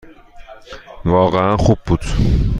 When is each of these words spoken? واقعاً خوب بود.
واقعاً 1.05 1.57
خوب 1.57 1.77
بود. 1.85 1.99